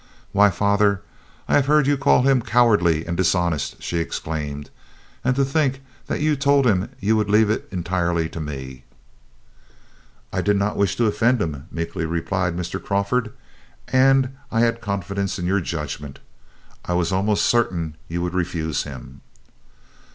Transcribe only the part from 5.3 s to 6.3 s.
to think that